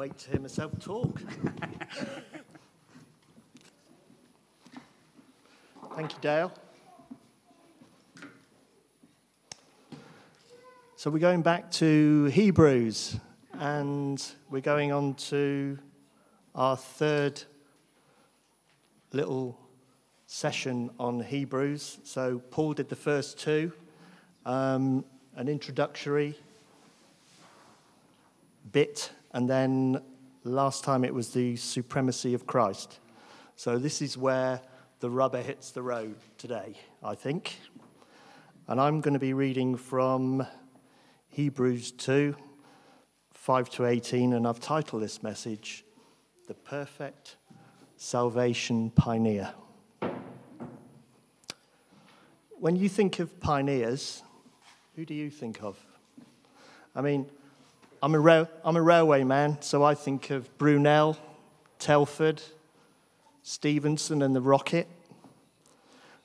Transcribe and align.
wait 0.00 0.16
to 0.16 0.30
hear 0.30 0.40
myself 0.40 0.72
talk. 0.80 1.20
Thank 5.94 6.12
you, 6.14 6.18
Dale. 6.22 6.50
So 10.96 11.10
we're 11.10 11.18
going 11.18 11.42
back 11.42 11.70
to 11.72 12.24
Hebrews 12.32 13.18
and 13.58 14.26
we're 14.48 14.62
going 14.62 14.90
on 14.90 15.16
to 15.16 15.78
our 16.54 16.78
third 16.78 17.42
little 19.12 19.60
session 20.26 20.88
on 20.98 21.20
Hebrews. 21.20 21.98
So 22.04 22.38
Paul 22.50 22.72
did 22.72 22.88
the 22.88 22.96
first 22.96 23.38
two, 23.38 23.70
um, 24.46 25.04
an 25.36 25.46
introductory 25.46 26.38
bit, 28.72 29.10
and 29.32 29.48
then 29.48 30.00
last 30.44 30.84
time 30.84 31.04
it 31.04 31.14
was 31.14 31.32
the 31.32 31.56
supremacy 31.56 32.34
of 32.34 32.46
Christ. 32.46 32.98
So 33.56 33.78
this 33.78 34.00
is 34.00 34.16
where 34.16 34.60
the 35.00 35.10
rubber 35.10 35.42
hits 35.42 35.70
the 35.70 35.82
road 35.82 36.16
today, 36.38 36.76
I 37.02 37.14
think. 37.14 37.58
And 38.68 38.80
I'm 38.80 39.00
going 39.00 39.14
to 39.14 39.20
be 39.20 39.32
reading 39.32 39.76
from 39.76 40.46
Hebrews 41.28 41.92
2 41.92 42.36
5 43.32 43.70
to 43.70 43.86
18, 43.86 44.34
and 44.34 44.46
I've 44.46 44.60
titled 44.60 45.02
this 45.02 45.22
message, 45.22 45.84
The 46.46 46.52
Perfect 46.52 47.36
Salvation 47.96 48.90
Pioneer. 48.90 49.54
When 52.50 52.76
you 52.76 52.90
think 52.90 53.18
of 53.18 53.40
pioneers, 53.40 54.22
who 54.94 55.06
do 55.06 55.14
you 55.14 55.30
think 55.30 55.62
of? 55.62 55.78
I 56.94 57.00
mean, 57.00 57.30
I'm 58.02 58.14
a, 58.14 58.48
I'm 58.64 58.76
a 58.76 58.82
railway 58.82 59.24
man, 59.24 59.60
so 59.60 59.82
I 59.82 59.94
think 59.94 60.30
of 60.30 60.56
Brunel, 60.56 61.18
Telford, 61.78 62.40
Stephenson, 63.42 64.22
and 64.22 64.34
the 64.34 64.40
rocket. 64.40 64.88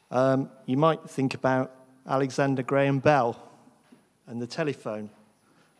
Um, 0.09 0.49
you 0.65 0.77
might 0.77 1.09
think 1.09 1.33
about 1.33 1.75
Alexander 2.07 2.63
Graham 2.63 2.99
Bell 2.99 3.37
and 4.25 4.41
the 4.41 4.47
telephone, 4.47 5.09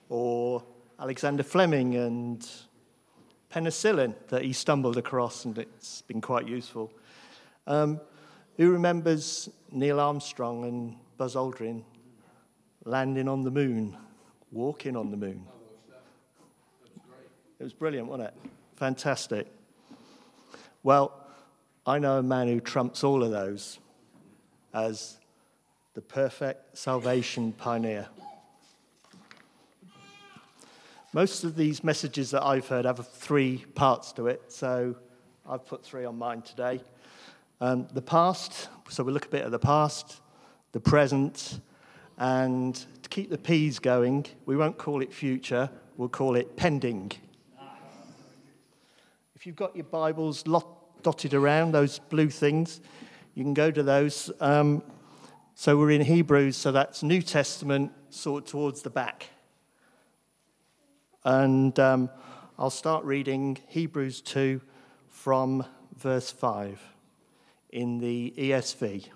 or 0.09 0.65
Alexander 0.99 1.43
Fleming 1.43 1.95
and 1.95 2.45
penicillin 3.49 4.15
that 4.27 4.41
he 4.41 4.51
stumbled 4.51 4.97
across, 4.97 5.45
and 5.45 5.57
it's 5.57 6.01
been 6.01 6.19
quite 6.19 6.45
useful. 6.45 6.91
Um, 7.67 8.01
who 8.57 8.69
remembers 8.69 9.47
Neil 9.71 10.01
Armstrong 10.01 10.65
and 10.65 10.97
Buzz 11.15 11.35
Aldrin 11.35 11.83
landing 12.83 13.29
on 13.29 13.43
the 13.43 13.51
moon, 13.51 13.95
walking 14.51 14.97
on 14.97 15.09
the 15.09 15.17
moon? 15.17 15.47
It 17.57 17.63
was 17.63 17.73
brilliant, 17.73 18.07
wasn't 18.07 18.29
it? 18.29 18.33
Fantastic. 18.75 19.47
Well, 20.83 21.13
I 21.85 21.99
know 21.99 22.17
a 22.17 22.23
man 22.23 22.47
who 22.47 22.59
trumps 22.59 23.03
all 23.03 23.23
of 23.23 23.31
those 23.31 23.79
as 24.73 25.17
the 25.93 26.01
perfect 26.01 26.77
salvation 26.77 27.53
pioneer. 27.53 28.07
Most 31.13 31.45
of 31.45 31.55
these 31.55 31.81
messages 31.81 32.31
that 32.31 32.43
I've 32.43 32.67
heard 32.67 32.83
have 32.83 33.07
three 33.07 33.63
parts 33.73 34.11
to 34.13 34.27
it, 34.27 34.41
so 34.49 34.93
I've 35.47 35.65
put 35.65 35.81
three 35.81 36.03
on 36.03 36.17
mine 36.17 36.41
today. 36.41 36.81
Um, 37.61 37.87
the 37.93 38.01
past, 38.01 38.67
so 38.89 39.01
we'll 39.01 39.13
look 39.13 39.27
a 39.27 39.29
bit 39.29 39.45
at 39.45 39.51
the 39.51 39.59
past, 39.59 40.19
the 40.73 40.81
present, 40.81 41.61
and 42.17 42.75
to 43.01 43.09
keep 43.09 43.29
the 43.29 43.37
P's 43.37 43.79
going, 43.79 44.25
we 44.45 44.57
won't 44.57 44.77
call 44.77 45.01
it 45.01 45.13
future, 45.13 45.69
we'll 45.95 46.09
call 46.09 46.35
it 46.35 46.57
pending. 46.57 47.13
If 49.45 49.47
you've 49.49 49.55
got 49.57 49.75
your 49.75 49.85
Bibles 49.85 50.47
lot, 50.47 51.03
dotted 51.03 51.35
around, 51.35 51.71
those 51.71 51.99
blue 51.99 52.31
things, 52.31 52.81
you 53.35 53.43
can 53.43 53.53
go 53.53 53.69
to 53.69 53.83
those. 53.83 54.31
Um, 54.39 54.81
so 55.53 55.77
we're 55.77 55.91
in 55.91 56.01
Hebrews, 56.01 56.57
so 56.57 56.71
that's 56.71 57.03
New 57.03 57.21
Testament, 57.21 57.91
sort 58.09 58.47
towards 58.47 58.81
the 58.81 58.89
back. 58.89 59.29
And 61.23 61.79
um, 61.79 62.09
I'll 62.57 62.71
start 62.71 63.05
reading 63.05 63.59
Hebrews 63.67 64.21
2 64.21 64.61
from 65.09 65.63
verse 65.95 66.31
5 66.31 66.81
in 67.69 67.99
the 67.99 68.33
ESV. 68.35 69.09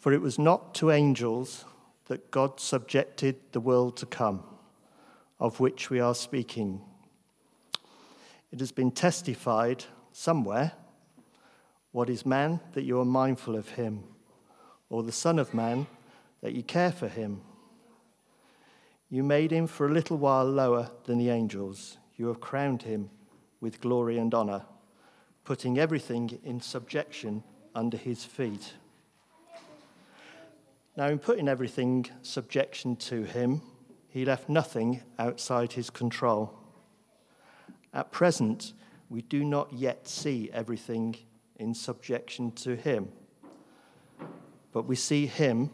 For 0.00 0.14
it 0.14 0.22
was 0.22 0.38
not 0.38 0.74
to 0.76 0.90
angels 0.90 1.66
that 2.06 2.30
God 2.30 2.58
subjected 2.58 3.36
the 3.52 3.60
world 3.60 3.98
to 3.98 4.06
come, 4.06 4.44
of 5.38 5.60
which 5.60 5.90
we 5.90 6.00
are 6.00 6.14
speaking. 6.14 6.80
It 8.54 8.60
has 8.60 8.70
been 8.70 8.92
testified 8.92 9.84
somewhere 10.12 10.74
what 11.90 12.08
is 12.08 12.24
man 12.24 12.60
that 12.74 12.84
you 12.84 13.00
are 13.00 13.04
mindful 13.04 13.56
of 13.56 13.70
him, 13.70 14.04
or 14.88 15.02
the 15.02 15.10
Son 15.10 15.40
of 15.40 15.52
Man 15.52 15.88
that 16.40 16.52
you 16.52 16.62
care 16.62 16.92
for 16.92 17.08
him? 17.08 17.40
You 19.10 19.24
made 19.24 19.50
him 19.50 19.66
for 19.66 19.88
a 19.88 19.92
little 19.92 20.18
while 20.18 20.44
lower 20.44 20.92
than 21.02 21.18
the 21.18 21.30
angels. 21.30 21.98
You 22.14 22.28
have 22.28 22.40
crowned 22.40 22.84
him 22.84 23.10
with 23.60 23.80
glory 23.80 24.18
and 24.18 24.32
honor, 24.32 24.62
putting 25.42 25.76
everything 25.76 26.38
in 26.44 26.60
subjection 26.60 27.42
under 27.74 27.96
his 27.96 28.24
feet. 28.24 28.74
Now, 30.96 31.08
in 31.08 31.18
putting 31.18 31.48
everything 31.48 32.06
subjection 32.22 32.94
to 33.10 33.24
him, 33.24 33.62
he 34.06 34.24
left 34.24 34.48
nothing 34.48 35.02
outside 35.18 35.72
his 35.72 35.90
control. 35.90 36.63
At 37.94 38.10
present, 38.10 38.72
we 39.08 39.22
do 39.22 39.44
not 39.44 39.72
yet 39.72 40.08
see 40.08 40.50
everything 40.52 41.14
in 41.56 41.74
subjection 41.74 42.50
to 42.52 42.74
him, 42.74 43.08
but 44.72 44.86
we 44.86 44.96
see 44.96 45.26
him 45.26 45.70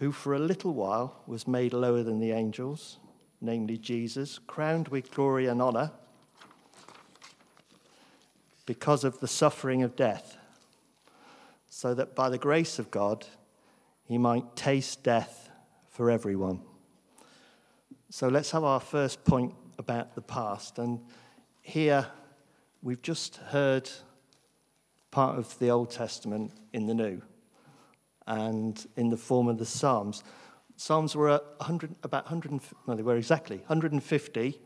who 0.00 0.10
for 0.10 0.34
a 0.34 0.38
little 0.40 0.74
while 0.74 1.22
was 1.28 1.46
made 1.46 1.72
lower 1.72 2.02
than 2.02 2.18
the 2.18 2.32
angels, 2.32 2.98
namely 3.40 3.78
Jesus, 3.78 4.40
crowned 4.48 4.88
with 4.88 5.12
glory 5.12 5.46
and 5.46 5.62
honor 5.62 5.92
because 8.66 9.04
of 9.04 9.20
the 9.20 9.28
suffering 9.28 9.84
of 9.84 9.94
death, 9.94 10.36
so 11.70 11.94
that 11.94 12.16
by 12.16 12.28
the 12.28 12.38
grace 12.38 12.80
of 12.80 12.90
God 12.90 13.26
he 14.04 14.18
might 14.18 14.56
taste 14.56 15.04
death 15.04 15.50
for 15.88 16.10
everyone. 16.10 16.60
So 18.10 18.26
let's 18.28 18.50
have 18.50 18.64
our 18.64 18.80
first 18.80 19.24
point 19.24 19.54
about 19.78 20.14
the 20.14 20.22
past. 20.22 20.78
And 20.78 21.00
here 21.68 22.06
we've 22.82 23.02
just 23.02 23.36
heard 23.36 23.90
part 25.10 25.38
of 25.38 25.58
the 25.58 25.68
Old 25.68 25.90
Testament 25.90 26.50
in 26.72 26.86
the 26.86 26.94
New 26.94 27.20
and 28.26 28.86
in 28.96 29.10
the 29.10 29.18
form 29.18 29.48
of 29.48 29.58
the 29.58 29.66
Psalms. 29.66 30.24
Psalms 30.76 31.14
were 31.14 31.38
100, 31.58 31.94
about 32.02 32.24
100, 32.24 32.58
no, 32.86 32.94
they 32.94 33.02
were 33.02 33.16
exactly 33.16 33.58
150 33.58 34.58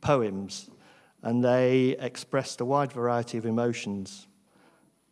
poems, 0.00 0.70
and 1.22 1.44
they 1.44 1.96
expressed 1.98 2.60
a 2.60 2.64
wide 2.64 2.92
variety 2.92 3.36
of 3.36 3.46
emotions 3.46 4.28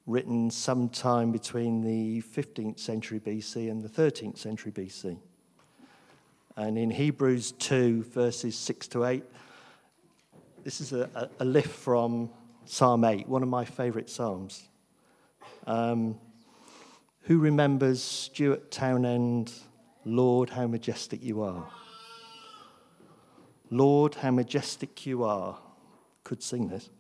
written 0.07 0.49
sometime 0.49 1.33
between 1.33 1.83
the 1.83 2.23
15th 2.23 2.79
century 2.79 3.19
BC 3.19 3.69
and 3.69 3.83
the 3.83 3.89
13th 3.89 4.39
century 4.39 4.71
BC. 4.71 5.19
And 6.57 6.79
in 6.79 6.91
Hebrews 6.91 7.51
2, 7.53 8.05
verses 8.05 8.57
6 8.57 8.87
to 8.89 9.07
8, 9.07 9.25
this 10.63 10.81
is 10.81 10.93
a, 10.93 11.29
a, 11.41 11.45
lift 11.45 11.71
from 11.71 12.31
Psalm 12.67 13.05
8, 13.05 13.29
one 13.29 13.43
of 13.43 13.49
my 13.49 13.65
favourite 13.65 14.09
Psalms. 14.09 14.63
Um, 15.67 16.19
who 17.23 17.39
remembers 17.39 18.03
Stuart 18.03 18.71
Townend, 18.71 19.53
Lord, 20.05 20.51
how 20.51 20.67
majestic 20.67 21.23
you 21.23 21.43
are? 21.43 21.69
Lord, 23.71 24.17
how 24.17 24.31
majestic 24.31 25.07
you 25.07 25.25
are. 25.25 25.59
Could 26.25 26.43
sing 26.43 26.69
this. 26.69 26.91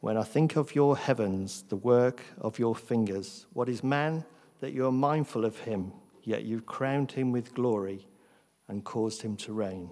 When 0.00 0.16
I 0.16 0.22
think 0.22 0.56
of 0.56 0.74
your 0.74 0.96
heavens, 0.96 1.64
the 1.68 1.76
work 1.76 2.22
of 2.38 2.58
your 2.58 2.76
fingers, 2.76 3.46
what 3.52 3.68
is 3.68 3.82
man 3.82 4.24
that 4.60 4.72
you 4.72 4.86
are 4.86 4.92
mindful 4.92 5.44
of 5.44 5.58
him, 5.58 5.92
yet 6.22 6.44
you've 6.44 6.66
crowned 6.66 7.12
him 7.12 7.32
with 7.32 7.54
glory 7.54 8.06
and 8.68 8.84
caused 8.84 9.22
him 9.22 9.36
to 9.38 9.52
reign? 9.52 9.90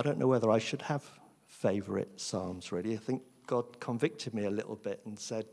I 0.00 0.02
don't 0.02 0.16
know 0.16 0.28
whether 0.28 0.50
I 0.50 0.58
should 0.58 0.80
have 0.80 1.04
favorite 1.46 2.18
Psalms, 2.18 2.72
really. 2.72 2.94
I 2.94 2.96
think 2.96 3.20
God 3.46 3.78
convicted 3.80 4.32
me 4.32 4.46
a 4.46 4.50
little 4.50 4.76
bit 4.76 5.02
and 5.04 5.18
said, 5.18 5.44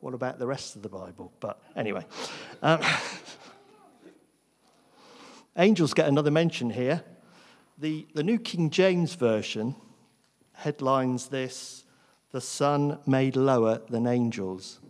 What 0.00 0.12
about 0.12 0.40
the 0.40 0.46
rest 0.48 0.74
of 0.74 0.82
the 0.82 0.88
Bible? 0.88 1.32
But 1.38 1.62
anyway. 1.76 2.04
Um, 2.62 2.80
angels 5.56 5.94
get 5.94 6.08
another 6.08 6.32
mention 6.32 6.70
here. 6.70 7.04
The, 7.78 8.04
the 8.12 8.24
New 8.24 8.40
King 8.40 8.70
James 8.70 9.14
Version 9.14 9.76
headlines 10.54 11.28
this 11.28 11.84
The 12.32 12.40
Son 12.40 12.98
made 13.06 13.36
lower 13.36 13.82
than 13.88 14.08
angels. 14.08 14.80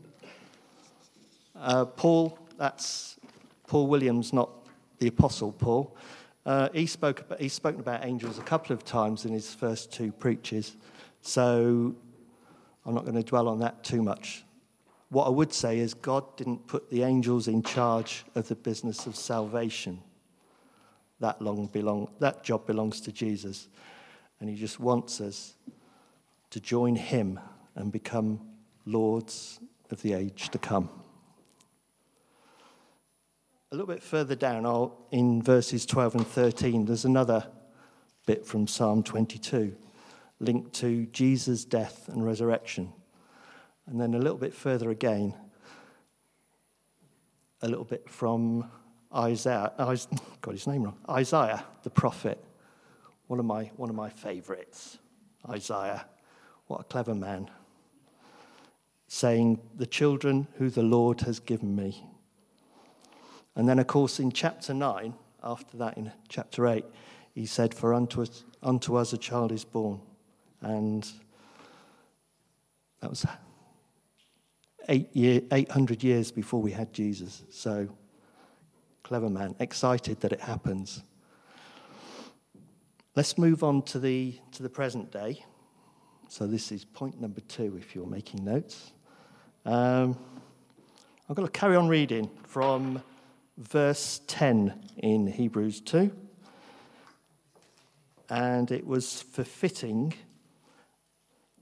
Uh, 1.55 1.85
Paul, 1.85 2.39
that's 2.57 3.21
Paul 3.67 3.89
Williams, 3.89 4.33
not 4.33 4.49
the 5.01 5.09
Apostle 5.09 5.53
Paul. 5.53 5.95
Uh, 6.45 6.69
he, 6.73 6.87
spoke 6.87 7.25
he's 7.39 7.53
spoken 7.53 7.81
about 7.81 8.05
angels 8.05 8.39
a 8.39 8.43
couple 8.43 8.75
of 8.75 8.85
times 8.85 9.25
in 9.25 9.33
his 9.33 9.55
first 9.55 9.93
two 9.93 10.11
preaches, 10.11 10.77
so 11.21 11.95
I'm 12.85 12.95
not 12.95 13.05
going 13.05 13.15
to 13.15 13.23
dwell 13.23 13.49
on 13.49 13.61
that 13.61 13.85
too 13.85 14.03
much. 14.03 14.45
What 15.11 15.27
I 15.27 15.31
would 15.31 15.53
say 15.53 15.79
is 15.79 15.95
God 15.95 16.37
didn't 16.37 16.67
put 16.67 16.91
the 16.91 17.03
angels 17.03 17.47
in 17.47 17.63
charge 17.63 18.25
of 18.35 18.49
the 18.49 18.57
business 18.57 19.07
of 19.07 19.15
salvation. 19.15 20.01
That, 21.21 21.41
long 21.41 21.67
belong, 21.67 22.09
that 22.19 22.43
job 22.43 22.67
belongs 22.67 23.01
to 23.03 23.13
Jesus. 23.13 23.69
And 24.41 24.49
he 24.51 24.57
just 24.57 24.81
wants 24.81 25.21
us 25.21 25.55
to 26.51 26.61
join 26.61 26.97
him 26.97 27.39
and 27.77 27.93
become 27.93 28.41
lords 28.87 29.61
of 29.91 30.03
the 30.03 30.15
age 30.15 30.49
to 30.49 30.59
come. 30.59 30.89
A 33.73 33.75
little 33.75 33.87
bit 33.87 34.03
further 34.03 34.35
down, 34.35 34.67
I'll, 34.67 35.07
in 35.13 35.41
verses 35.41 35.87
12 35.87 36.17
and 36.17 36.27
13, 36.27 36.85
there's 36.85 37.07
another 37.07 37.47
bit 38.27 38.45
from 38.45 38.67
Psalm 38.67 39.03
22 39.03 39.75
linked 40.41 40.75
to 40.75 41.07
Jesus' 41.07 41.65
death 41.65 42.11
and 42.11 42.23
resurrection. 42.23 42.93
And 43.87 43.99
then 43.99 44.13
a 44.13 44.19
little 44.19 44.37
bit 44.37 44.53
further 44.53 44.91
again, 44.91 45.33
a 47.63 47.69
little 47.69 47.87
bit 47.87 48.11
from 48.11 48.71
Isaiah, 49.15 49.73
got 49.79 50.53
his 50.53 50.67
name 50.67 50.83
wrong, 50.83 50.99
Isaiah, 51.09 51.65
the 51.83 51.89
prophet, 51.89 52.45
one 53.29 53.41
of 53.41 53.47
my, 53.47 53.71
one 53.77 53.89
of 53.89 53.97
my 53.97 54.11
favorites. 54.11 54.99
Isaiah, 55.49 56.05
what 56.67 56.83
a 56.83 56.85
clever 56.85 57.15
man, 57.15 57.51
saying, 59.09 59.61
The 59.75 59.87
children 59.87 60.47
who 60.59 60.69
the 60.69 60.83
Lord 60.83 61.23
has 61.23 61.41
given 61.41 61.75
me. 61.75 62.05
And 63.55 63.69
then, 63.69 63.79
of 63.79 63.87
course, 63.87 64.19
in 64.19 64.33
chapter 64.33 64.73
9, 64.73 65.15
after 65.43 65.77
that, 65.79 65.99
in 65.99 66.13
chapter 66.29 66.67
8, 66.67 66.85
he 67.35 67.47
said, 67.47 67.75
For 67.75 67.93
unto 67.93 68.23
us, 68.23 68.45
unto 68.63 68.97
us 68.97 69.13
a 69.13 69.19
child 69.19 69.53
is 69.53 69.65
born. 69.65 70.01
And 70.61 71.07
that 73.01 73.11
was 73.11 73.27
eight 74.89 75.15
year, 75.15 75.43
800 75.51 76.03
years 76.03 76.31
before 76.31 76.63
we 76.63 76.71
had 76.71 76.93
Jesus. 76.93 77.43
So, 77.51 77.89
clever 79.03 79.29
man, 79.29 79.55
excited 79.59 80.21
that 80.21 80.33
it 80.33 80.41
happens. 80.41 81.03
Let's 83.15 83.37
move 83.37 83.63
on 83.63 83.83
to 83.83 83.99
the, 83.99 84.39
to 84.53 84.63
the 84.63 84.71
present 84.71 85.11
day. 85.11 85.45
So, 86.29 86.47
this 86.47 86.73
is 86.73 86.85
point 86.85 87.21
number 87.21 87.41
two 87.41 87.77
if 87.77 87.95
you're 87.95 88.07
making 88.07 88.45
notes. 88.45 88.93
Um, 89.65 90.17
I'm 91.29 91.35
going 91.35 91.47
to 91.47 91.53
carry 91.53 91.77
on 91.77 91.89
reading 91.89 92.31
from 92.45 93.03
verse 93.63 94.21
10 94.27 94.75
in 94.99 95.27
Hebrews 95.27 95.81
2. 95.81 96.11
And 98.29 98.71
it 98.71 98.87
was 98.87 99.23
for 99.23 99.45
fitting 99.45 100.15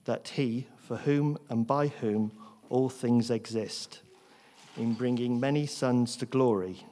that 0.04 0.28
he, 0.28 0.66
for 0.78 0.96
whom 0.96 1.38
and 1.48 1.66
by 1.66 1.88
whom 1.88 2.32
all 2.68 2.88
things 2.88 3.30
exist, 3.30 4.00
in 4.76 4.94
bringing 4.94 5.38
many 5.38 5.66
sons 5.66 6.16
to 6.16 6.26
glory, 6.26 6.86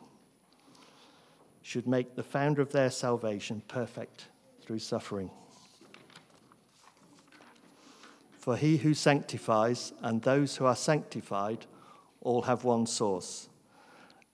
should 1.63 1.87
make 1.87 2.15
the 2.15 2.23
founder 2.23 2.61
of 2.61 2.73
their 2.73 2.91
salvation 2.91 3.63
perfect 3.69 4.27
through 4.63 4.79
suffering. 4.79 5.31
For 8.39 8.57
he 8.57 8.79
who 8.79 8.95
sanctifies 8.95 9.93
and 10.03 10.23
those 10.23 10.57
who 10.57 10.65
are 10.65 10.77
sanctified 10.77 11.67
all 12.21 12.43
have 12.43 12.65
one 12.65 12.87
source. 12.87 13.49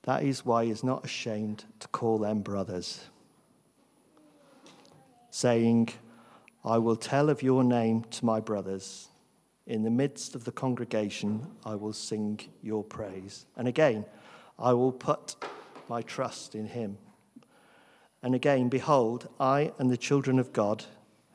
That 0.05 0.23
is 0.23 0.45
why 0.45 0.65
he 0.67 0.71
is 0.71 0.85
not 0.85 1.05
ashamed 1.05 1.65
to 1.81 1.89
call 1.89 2.19
them 2.19 2.41
brothers, 2.41 3.05
saying, 5.31 5.89
I 6.65 6.79
will 6.79 6.97
tell 6.97 7.31
of 7.31 7.43
your 7.43 7.65
name 7.65 8.05
to 8.05 8.25
my 8.25 8.41
brothers. 8.41 9.09
In 9.67 9.83
the 9.83 9.91
midst 9.91 10.35
of 10.35 10.45
the 10.45 10.53
congregation, 10.53 11.47
I 11.65 11.75
will 11.75 11.95
sing 11.95 12.41
your 12.63 12.85
praise. 12.85 13.47
And 13.57 13.67
again, 13.67 14.05
I 14.59 14.75
will 14.75 14.93
put 14.93 15.37
my 15.89 16.03
trust 16.03 16.55
in 16.55 16.67
him. 16.67 16.99
And 18.23 18.35
again, 18.35 18.69
behold, 18.69 19.29
I 19.41 19.73
and 19.79 19.91
the 19.91 19.97
children 19.97 20.39
of 20.39 20.53
God 20.53 20.85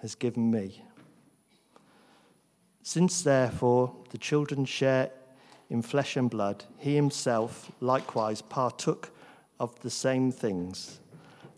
has 0.02 0.14
given 0.14 0.52
me. 0.52 0.84
Since 2.84 3.24
therefore 3.24 3.96
the 4.12 4.18
children 4.18 4.66
share 4.66 5.12
in 5.70 5.82
flesh 5.82 6.18
and 6.18 6.30
blood, 6.30 6.64
he 6.78 6.96
himself 6.96 7.72
likewise 7.80 8.42
partook 8.42 9.12
of 9.60 9.80
the 9.82 9.90
same 9.90 10.32
things, 10.32 11.00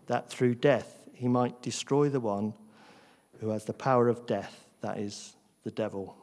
that 0.06 0.28
through 0.28 0.54
death 0.54 1.08
he 1.14 1.28
might 1.28 1.62
destroy 1.62 2.08
the 2.08 2.20
one 2.20 2.52
who 3.40 3.50
has 3.50 3.64
the 3.64 3.72
power 3.72 4.08
of 4.08 4.26
death, 4.26 4.66
that 4.80 4.98
is, 4.98 5.34
the 5.64 5.70
devil, 5.70 6.16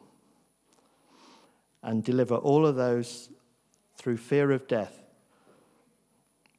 and 1.81 2.03
deliver 2.03 2.36
all 2.36 2.65
of 2.65 2.75
those 2.75 3.30
through 3.95 4.18
fear 4.18 4.51
of 4.51 4.68
death 4.68 5.00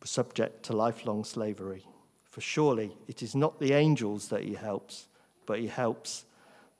subject 0.04 0.62
to 0.64 0.72
lifelong 0.72 1.24
slavery. 1.24 1.84
For 2.24 2.40
surely 2.40 2.96
it 3.08 3.22
is 3.22 3.34
not 3.34 3.58
the 3.60 3.72
angels 3.72 4.28
that 4.28 4.44
he 4.44 4.54
helps, 4.54 5.08
but 5.46 5.58
he 5.58 5.66
helps 5.66 6.24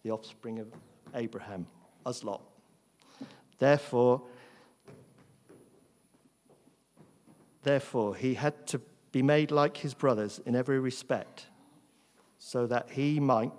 the 0.03 0.11
offspring 0.11 0.59
of 0.59 0.69
Abraham, 1.15 1.67
us 2.07 2.25
lot. 2.25 2.43
Therefore, 3.59 4.23
therefore, 7.63 8.15
he 8.15 8.35
had 8.35 8.67
to 8.69 8.81
be 9.13 9.23
made 9.23 9.51
like 9.51 9.77
his 9.79 9.95
brothers 9.95 10.41
in 10.47 10.55
every 10.55 10.79
respect, 10.79 11.47
so 12.39 12.67
that 12.67 12.91
he 12.91 13.21
might 13.21 13.53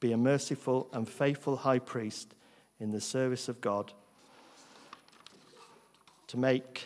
be 0.00 0.12
a 0.12 0.16
merciful 0.16 0.88
and 0.92 1.08
faithful 1.08 1.56
high 1.56 1.78
priest 1.78 2.34
in 2.78 2.92
the 2.92 3.00
service 3.00 3.48
of 3.48 3.60
God 3.60 3.92
to 6.28 6.36
make 6.36 6.84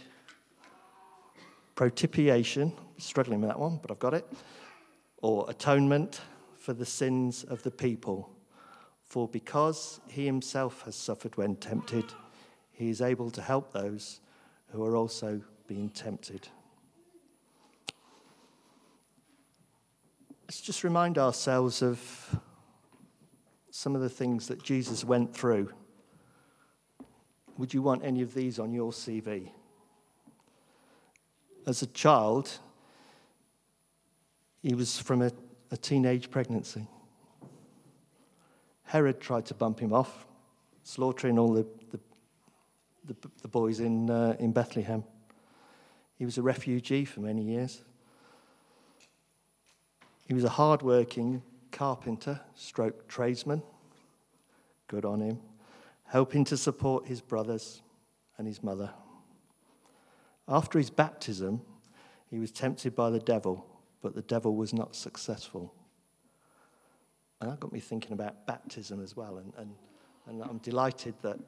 propitiation, 1.75 2.73
struggling 2.99 3.41
with 3.41 3.51
that 3.51 3.59
one, 3.59 3.79
but 3.83 3.91
I've 3.91 3.99
got 3.99 4.15
it, 4.15 4.27
or 5.21 5.49
atonement 5.49 6.21
for 6.57 6.73
the 6.73 6.87
sins 6.87 7.45
of 7.45 7.63
the 7.63 7.71
people. 7.71 8.31
For 9.03 9.29
because 9.29 10.01
he 10.09 10.25
himself 10.25 10.83
has 10.83 10.95
suffered 10.95 11.37
when 11.37 11.57
tempted, 11.57 12.05
he 12.71 12.89
is 12.89 13.03
able 13.03 13.31
to 13.33 13.43
help 13.43 13.73
those 13.73 14.21
who 14.71 14.83
are 14.85 14.97
also 14.97 15.43
being 15.67 15.89
tempted. 15.89 16.49
Let's 20.45 20.61
just 20.61 20.85
remind 20.85 21.19
ourselves 21.19 21.83
of 21.83 22.41
some 23.71 23.95
of 23.95 24.03
the 24.03 24.09
things 24.09 24.49
that 24.49 24.63
Jesus 24.63 25.05
went 25.05 25.35
through. 25.35 25.73
Would 27.59 27.73
you 27.73 27.83
want 27.83 28.05
any 28.05 28.23
of 28.23 28.35
these 28.35 28.59
on 28.59 28.73
your 28.73 28.93
CV? 28.93 29.51
As 31.67 31.83
a 31.83 31.87
child, 31.87 32.51
he 34.63 34.75
was 34.75 34.99
from 34.99 35.23
a, 35.23 35.33
a 35.71 35.77
teenage 35.77 36.31
pregnancy. 36.31 36.87
Herod 38.85 39.21
tried 39.21 39.47
to 39.47 39.55
bump 39.55 39.81
him 39.81 39.93
off, 39.93 40.27
slaughtering 40.83 41.39
all 41.39 41.53
the, 41.53 41.67
the, 41.91 42.01
the, 43.07 43.31
the 43.41 43.49
boys 43.49 43.81
in, 43.81 44.11
uh, 44.11 44.37
in 44.39 44.53
Bethlehem. 44.53 45.03
He 46.23 46.25
was 46.25 46.39
a 46.39 46.43
refugee 46.43 47.05
for 47.05 47.19
many 47.19 47.43
years. 47.43 47.83
He 50.29 50.35
was 50.35 50.45
a 50.45 50.51
hard-working 50.51 51.43
carpenter, 51.73 52.41
stroke 52.55 53.09
tradesman. 53.09 53.61
Good 54.87 55.05
on 55.05 55.21
him. 55.21 55.41
Helping 56.05 56.45
to 56.45 56.57
support 56.57 57.09
his 57.09 57.21
brothers 57.21 57.83
and 58.39 58.47
his 58.47 58.63
mother. 58.63 58.93
After 60.47 60.79
his 60.79 60.91
baptism, 60.91 61.61
he 62.31 62.39
was 62.39 62.53
tempted 62.53 62.95
by 62.95 63.11
the 63.11 63.19
devil, 63.19 63.67
but 64.01 64.15
the 64.15 64.23
devil 64.23 64.55
was 64.55 64.73
not 64.73 64.95
successful. 64.95 65.75
And 67.41 67.51
that 67.51 67.59
got 67.59 67.73
me 67.73 67.81
thinking 67.81 68.13
about 68.13 68.47
baptism 68.47 69.03
as 69.03 69.17
well. 69.17 69.39
And, 69.39 69.53
and, 69.59 69.75
and 70.29 70.41
I'm 70.41 70.59
delighted 70.59 71.17
that 71.23 71.41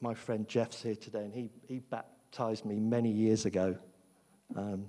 my 0.00 0.14
friend 0.14 0.48
Jeff's 0.48 0.82
here 0.82 0.96
today, 0.96 1.24
and 1.24 1.34
he, 1.34 1.50
he 1.68 1.80
baptized 2.30 2.64
me 2.64 2.80
many 2.80 3.10
years 3.10 3.46
ago 3.46 3.76
um, 4.56 4.86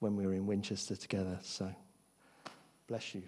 when 0.00 0.16
we 0.16 0.26
were 0.26 0.34
in 0.34 0.46
Winchester 0.46 0.96
together. 0.96 1.38
So, 1.42 1.72
bless 2.88 3.14
you. 3.14 3.22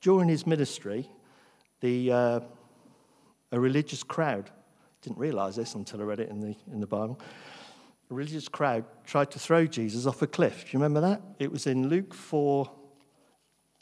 During 0.00 0.28
his 0.28 0.46
ministry, 0.46 1.08
the, 1.80 2.12
uh, 2.12 2.40
a 3.52 3.60
religious 3.60 4.02
crowd, 4.02 4.50
didn't 5.00 5.18
realize 5.18 5.56
this 5.56 5.74
until 5.74 6.00
I 6.00 6.04
read 6.04 6.20
it 6.20 6.28
in 6.28 6.40
the, 6.40 6.54
in 6.72 6.80
the 6.80 6.86
Bible, 6.86 7.18
a 8.10 8.14
religious 8.14 8.48
crowd 8.48 8.84
tried 9.06 9.30
to 9.30 9.38
throw 9.38 9.66
Jesus 9.66 10.06
off 10.06 10.20
a 10.22 10.26
cliff. 10.26 10.64
Do 10.64 10.70
you 10.72 10.82
remember 10.82 11.00
that? 11.00 11.22
It 11.38 11.50
was 11.50 11.66
in 11.66 11.88
Luke 11.88 12.14
4 12.14 12.70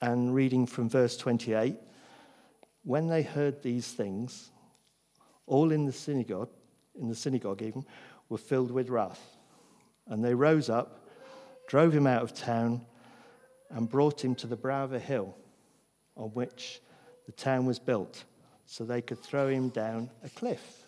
and 0.02 0.34
reading 0.34 0.66
from 0.66 0.88
verse 0.88 1.16
28. 1.16 1.76
When 2.82 3.08
they 3.08 3.22
heard 3.22 3.62
these 3.62 3.92
things, 3.92 4.50
all 5.46 5.72
in 5.72 5.84
the 5.84 5.92
synagogue, 5.92 6.50
in 7.00 7.08
the 7.08 7.14
synagogue 7.14 7.62
even, 7.62 7.84
were 8.28 8.38
filled 8.38 8.70
with 8.70 8.88
wrath. 8.88 9.36
And 10.06 10.24
they 10.24 10.34
rose 10.34 10.70
up, 10.70 11.08
drove 11.68 11.92
him 11.92 12.06
out 12.06 12.22
of 12.22 12.34
town, 12.34 12.86
and 13.70 13.88
brought 13.88 14.24
him 14.24 14.34
to 14.36 14.46
the 14.46 14.56
brow 14.56 14.84
of 14.84 14.92
a 14.92 14.98
hill 14.98 15.34
on 16.16 16.30
which 16.30 16.80
the 17.26 17.32
town 17.32 17.66
was 17.66 17.78
built, 17.78 18.24
so 18.66 18.84
they 18.84 19.02
could 19.02 19.18
throw 19.18 19.48
him 19.48 19.68
down 19.68 20.10
a 20.24 20.28
cliff. 20.28 20.84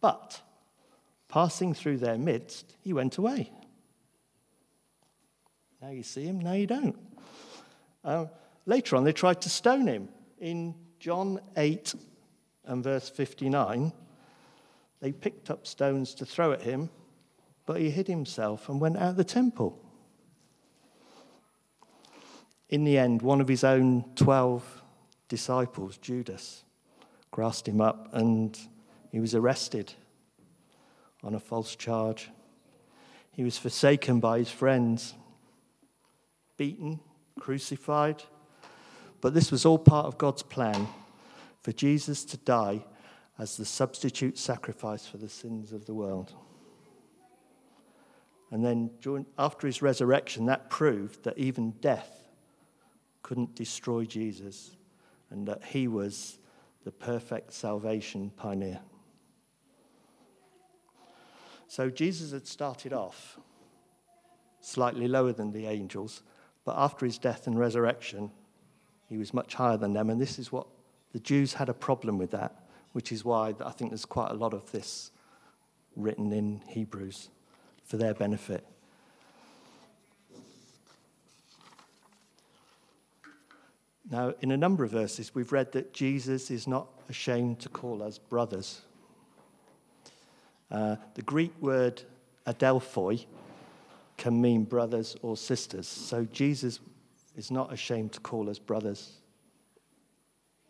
But, 0.00 0.40
passing 1.28 1.74
through 1.74 1.98
their 1.98 2.16
midst, 2.16 2.74
he 2.82 2.92
went 2.92 3.18
away. 3.18 3.52
Now 5.82 5.90
you 5.90 6.02
see 6.02 6.24
him, 6.24 6.40
now 6.40 6.54
you 6.54 6.66
don't. 6.66 6.98
Uh, 8.04 8.26
later 8.66 8.96
on, 8.96 9.04
they 9.04 9.12
tried 9.12 9.40
to 9.42 9.48
stone 9.48 9.86
him. 9.86 10.08
In 10.38 10.74
John 11.00 11.40
8 11.56 11.94
and 12.64 12.84
verse 12.84 13.08
59, 13.08 13.92
they 15.00 15.12
picked 15.12 15.50
up 15.50 15.66
stones 15.66 16.14
to 16.14 16.26
throw 16.26 16.52
at 16.52 16.62
him, 16.62 16.90
but 17.66 17.80
he 17.80 17.90
hid 17.90 18.08
himself 18.08 18.68
and 18.68 18.80
went 18.80 18.96
out 18.96 19.10
of 19.10 19.16
the 19.16 19.24
temple. 19.24 19.78
In 22.68 22.84
the 22.84 22.98
end, 22.98 23.22
one 23.22 23.40
of 23.40 23.48
his 23.48 23.64
own 23.64 24.04
12 24.16 24.82
disciples, 25.28 25.96
Judas, 25.98 26.64
grasped 27.30 27.68
him 27.68 27.80
up 27.80 28.08
and 28.12 28.58
he 29.10 29.20
was 29.20 29.34
arrested 29.34 29.92
on 31.22 31.34
a 31.34 31.40
false 31.40 31.74
charge. 31.76 32.30
He 33.32 33.44
was 33.44 33.56
forsaken 33.56 34.20
by 34.20 34.38
his 34.38 34.50
friends, 34.50 35.14
beaten, 36.56 37.00
crucified. 37.38 38.22
But 39.20 39.34
this 39.34 39.50
was 39.50 39.66
all 39.66 39.78
part 39.78 40.06
of 40.06 40.18
God's 40.18 40.42
plan 40.42 40.88
for 41.60 41.72
Jesus 41.72 42.24
to 42.26 42.36
die 42.36 42.84
as 43.38 43.56
the 43.56 43.64
substitute 43.64 44.38
sacrifice 44.38 45.06
for 45.06 45.16
the 45.16 45.28
sins 45.28 45.72
of 45.72 45.86
the 45.86 45.94
world. 45.94 46.32
And 48.50 48.64
then, 48.64 48.90
after 49.38 49.66
his 49.66 49.82
resurrection, 49.82 50.46
that 50.46 50.70
proved 50.70 51.24
that 51.24 51.36
even 51.36 51.72
death 51.72 52.28
couldn't 53.22 53.54
destroy 53.54 54.04
Jesus 54.04 54.76
and 55.30 55.46
that 55.46 55.62
he 55.64 55.86
was 55.86 56.38
the 56.84 56.90
perfect 56.90 57.52
salvation 57.52 58.30
pioneer. 58.30 58.80
So, 61.66 61.90
Jesus 61.90 62.32
had 62.32 62.46
started 62.46 62.94
off 62.94 63.38
slightly 64.60 65.06
lower 65.06 65.32
than 65.32 65.52
the 65.52 65.66
angels, 65.66 66.22
but 66.64 66.76
after 66.78 67.04
his 67.04 67.18
death 67.18 67.46
and 67.46 67.58
resurrection, 67.58 68.30
he 69.08 69.16
was 69.16 69.32
much 69.32 69.54
higher 69.54 69.76
than 69.76 69.92
them. 69.92 70.10
And 70.10 70.20
this 70.20 70.38
is 70.38 70.52
what 70.52 70.66
the 71.12 71.20
Jews 71.20 71.54
had 71.54 71.68
a 71.68 71.74
problem 71.74 72.18
with 72.18 72.30
that 72.32 72.68
which 72.92 73.12
is 73.12 73.24
why 73.24 73.54
I 73.64 73.70
think 73.70 73.90
there's 73.90 74.04
quite 74.04 74.30
a 74.30 74.34
lot 74.34 74.54
of 74.54 74.72
this 74.72 75.10
written 75.96 76.32
in 76.32 76.62
Hebrews 76.66 77.28
for 77.84 77.96
their 77.96 78.14
benefit. 78.14 78.66
Now, 84.10 84.34
in 84.40 84.50
a 84.52 84.56
number 84.56 84.84
of 84.84 84.90
verses, 84.90 85.34
we've 85.34 85.52
read 85.52 85.72
that 85.72 85.92
Jesus 85.92 86.50
is 86.50 86.66
not 86.66 86.88
ashamed 87.10 87.60
to 87.60 87.68
call 87.68 88.02
us 88.02 88.16
brothers. 88.16 88.80
Uh, 90.70 90.96
the 91.14 91.22
Greek 91.22 91.52
word 91.60 92.02
adelphoi 92.46 93.26
can 94.16 94.40
mean 94.40 94.64
brothers 94.64 95.14
or 95.20 95.36
sisters. 95.36 95.86
So 95.86 96.24
Jesus 96.32 96.80
is 97.38 97.52
not 97.52 97.72
ashamed 97.72 98.10
to 98.10 98.18
call 98.18 98.50
us 98.50 98.58
brothers 98.58 99.12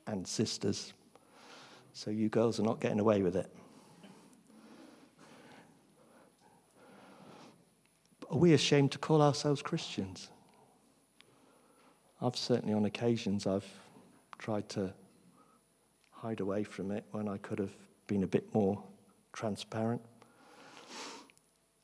and 0.07 0.29
sisters. 0.29 0.93
So 1.95 2.11
you 2.11 2.29
girls 2.29 2.61
are 2.61 2.63
not 2.63 2.79
getting 2.79 3.01
away 3.01 3.23
with 3.23 3.37
it. 3.37 3.51
Are 8.31 8.37
we 8.37 8.53
ashamed 8.53 8.93
to 8.93 8.99
call 8.99 9.23
ourselves 9.23 9.63
Christians? 9.63 10.29
I've 12.21 12.37
certainly, 12.37 12.75
on 12.75 12.85
occasions, 12.85 13.47
I've 13.47 13.65
tried 14.37 14.69
to 14.71 14.93
hide 16.11 16.41
away 16.41 16.65
from 16.65 16.91
it 16.91 17.05
when 17.13 17.29
I 17.29 17.39
could 17.39 17.59
have 17.59 17.73
been 18.07 18.25
a 18.25 18.27
bit 18.27 18.53
more 18.55 18.83
transparent. 19.33 20.03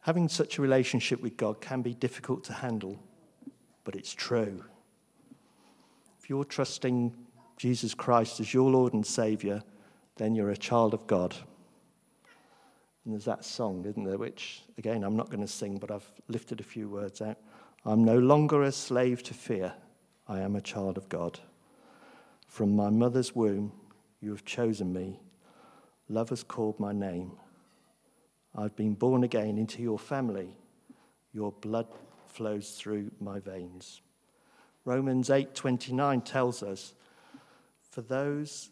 Having 0.01 0.29
such 0.29 0.59
a 0.59 0.63
relationship 0.63 1.23
with 1.23 1.39
God 1.39 1.63
can 1.63 1.81
be 1.81 1.95
difficult 1.95 2.45
to 2.45 2.53
handle, 2.53 2.99
but 3.85 3.97
it's 3.97 4.13
true. 4.13 4.63
If 6.25 6.31
you're 6.31 6.45
trusting 6.45 7.15
Jesus 7.59 7.93
Christ 7.93 8.41
as 8.41 8.55
your 8.55 8.71
Lord 8.71 8.95
and 8.95 9.07
Savior, 9.07 9.63
then 10.17 10.35
you're 10.35 10.49
a 10.49 10.57
child 10.57 10.95
of 10.95 11.07
God. 11.07 11.37
And 13.05 13.13
there's 13.13 13.27
that 13.27 13.45
song, 13.45 13.85
isn't 13.85 14.05
there, 14.05 14.17
which, 14.17 14.63
again, 14.79 15.05
I'm 15.05 15.17
not 15.17 15.29
going 15.29 15.43
to 15.43 15.47
sing, 15.47 15.77
but 15.77 15.91
I've 15.91 16.11
lifted 16.29 16.61
a 16.61 16.63
few 16.63 16.89
words 16.89 17.21
out. 17.21 17.37
I'm 17.85 18.07
no 18.07 18.17
longer 18.17 18.63
a 18.63 18.73
slave 18.73 19.23
to 19.25 19.35
fear, 19.35 19.75
I 20.27 20.41
am 20.41 20.57
a 20.57 20.63
child 20.63 20.97
of 20.97 21.11
God. 21.11 21.41
From 22.49 22.75
my 22.75 22.89
mother's 22.89 23.35
womb, 23.35 23.73
you 24.23 24.31
have 24.31 24.47
chosen 24.47 24.95
me. 24.95 25.21
Love 26.09 26.31
has 26.31 26.43
called 26.43 26.81
my 26.81 26.95
name. 26.95 27.33
I've 28.57 28.77
been 28.77 28.95
born 28.95 29.25
again 29.25 29.59
into 29.59 29.83
your 29.83 29.99
family. 29.99 30.57
Your 31.35 31.53
blood 31.53 31.89
flows 32.29 32.71
through 32.79 33.11
my 33.21 33.41
veins. 33.41 34.01
Romans 34.85 35.31
8:29 35.31 36.25
tells 36.25 36.63
us, 36.63 36.95
for 37.81 38.03
those 38.03 38.71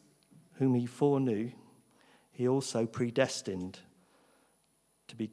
whom 0.55 0.75
he 0.75 0.87
foreknew, 0.87 1.51
he 2.33 2.49
also 2.49 2.87
predestined 2.87 3.79
to 5.09 5.17
be, 5.17 5.31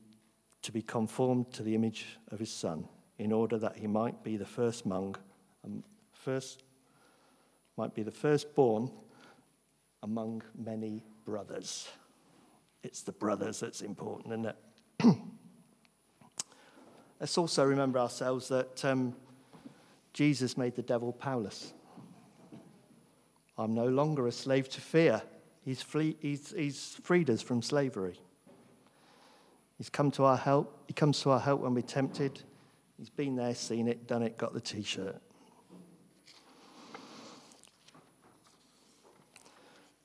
to 0.61 0.71
be 0.71 0.81
conformed 0.81 1.51
to 1.53 1.63
the 1.63 1.75
image 1.75 2.17
of 2.29 2.39
his 2.39 2.51
Son, 2.51 2.87
in 3.17 3.31
order 3.31 3.57
that 3.57 3.77
he 3.77 3.87
might 3.87 4.23
be 4.23 4.37
the 4.37 4.45
first 4.45 4.85
among, 4.85 5.15
um, 5.65 5.83
first, 6.13 6.63
might 7.77 7.93
be 7.93 8.03
the 8.03 8.11
firstborn 8.11 8.91
among 10.03 10.41
many 10.57 11.03
brothers. 11.25 11.89
It's 12.83 13.01
the 13.01 13.11
brothers 13.11 13.59
that's 13.59 13.81
important, 13.81 14.33
isn't 14.33 14.45
it? 14.45 14.55
Let's 17.19 17.37
also 17.37 17.65
remember 17.65 17.99
ourselves 17.99 18.47
that 18.47 18.85
um, 18.85 19.15
Jesus 20.13 20.57
made 20.57 20.75
the 20.75 20.81
devil 20.81 21.13
powerless. 21.13 21.73
I'm 23.57 23.73
no 23.73 23.87
longer 23.87 24.27
a 24.27 24.31
slave 24.31 24.69
to 24.69 24.81
fear. 24.81 25.21
He's, 25.65 25.81
free, 25.81 26.15
he's, 26.19 26.51
he's 26.51 26.97
freed 27.03 27.29
us 27.29 27.41
from 27.41 27.61
slavery. 27.61 28.19
He's 29.77 29.89
come 29.89 30.11
to 30.11 30.23
our 30.23 30.37
help. 30.37 30.83
He 30.87 30.93
comes 30.93 31.21
to 31.21 31.31
our 31.31 31.39
help 31.39 31.61
when 31.61 31.73
we're 31.73 31.81
tempted. 31.81 32.41
He's 32.97 33.09
been 33.09 33.35
there, 33.35 33.53
seen 33.55 33.87
it, 33.87 34.07
done 34.07 34.23
it, 34.23 34.37
got 34.37 34.53
the 34.53 34.61
t 34.61 34.81
shirt. 34.83 35.21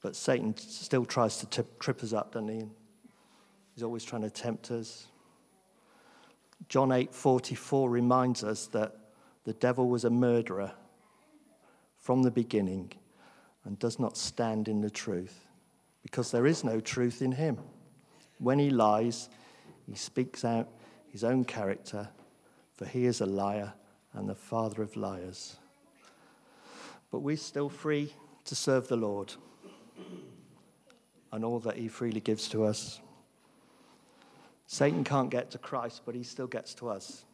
But 0.03 0.15
Satan 0.15 0.55
still 0.57 1.05
tries 1.05 1.39
to 1.39 1.47
tip, 1.47 1.81
trip 1.81 2.03
us 2.03 2.13
up, 2.13 2.33
doesn't 2.33 2.49
he? 2.49 2.67
He's 3.75 3.83
always 3.83 4.05
trying 4.05 4.23
to 4.23 4.31
tempt 4.31 4.71
us. 4.71 5.07
John 6.69 6.91
8:44 6.91 7.91
reminds 7.91 8.45
us 8.45 8.67
that 8.69 8.97
the 9.45 9.53
devil 9.55 9.89
was 9.89 10.05
a 10.05 10.11
murderer 10.11 10.73
from 11.97 12.23
the 12.23 12.31
beginning 12.31 12.93
and 13.65 13.79
does 13.79 13.99
not 13.99 14.17
stand 14.17 14.69
in 14.69 14.81
the 14.81 14.91
truth, 14.91 15.47
because 16.03 16.31
there 16.31 16.47
is 16.47 16.65
no 16.65 16.81
truth 16.81 17.23
in 17.23 17.33
him. 17.33 17.59
When 18.39 18.59
he 18.59 18.71
lies, 18.71 19.29
he 19.87 19.95
speaks 19.95 20.45
out 20.45 20.69
his 21.11 21.25
own 21.25 21.45
character, 21.45 22.09
for 22.75 22.85
he 22.87 23.07
is 23.07 23.21
a 23.21 23.27
liar 23.27 23.73
and 24.13 24.29
the 24.29 24.35
father 24.35 24.83
of 24.83 24.97
liars. 24.97 25.57
But 27.11 27.21
we're 27.21 27.37
still 27.37 27.69
free 27.69 28.13
to 28.45 28.55
serve 28.55 28.89
the 28.89 28.97
Lord 28.97 29.33
and 31.33 31.45
all 31.45 31.59
that 31.61 31.77
he 31.77 31.89
freely 31.89 32.21
gives 32.21 32.49
to 32.49 32.65
us. 32.65 33.01
Satan 34.67 35.05
can't 35.05 35.31
get 35.31 35.51
to 35.51 35.59
Christ, 35.59 36.03
but 36.07 36.15
he 36.15 36.23
still 36.23 36.47
gets 36.47 36.75
to 36.75 36.89
us. 36.89 37.25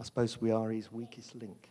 I 0.00 0.04
suppose 0.04 0.40
we 0.40 0.50
are 0.50 0.70
his 0.70 0.92
weakest 0.92 1.34
link. 1.34 1.70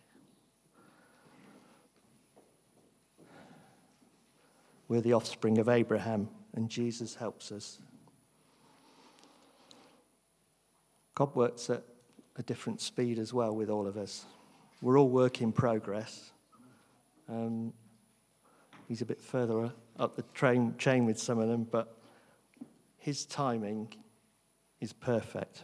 We're 4.89 5.01
the 5.01 5.13
offspring 5.13 5.57
of 5.57 5.67
Abraham, 5.67 6.29
and 6.53 6.69
Jesus 6.69 7.15
helps 7.15 7.51
us. 7.51 7.79
God 11.15 11.35
works 11.35 11.69
at 11.69 11.83
a 12.37 12.43
different 12.43 12.79
speed 12.79 13.17
as 13.17 13.33
well 13.33 13.55
with 13.55 13.69
all 13.69 13.87
of 13.87 13.97
us. 13.97 14.25
We're 14.81 14.99
all 14.99 15.09
work 15.09 15.41
in 15.41 15.51
progress. 15.51 16.31
Um, 17.27 17.73
he's 18.87 19.01
a 19.01 19.05
bit 19.05 19.19
further 19.21 19.73
up 19.99 20.15
the 20.15 20.23
train, 20.33 20.75
chain 20.77 21.05
with 21.05 21.19
some 21.19 21.39
of 21.39 21.47
them, 21.47 21.67
but 21.69 21.97
his 22.97 23.25
timing 23.25 23.93
is 24.79 24.93
perfect. 24.93 25.63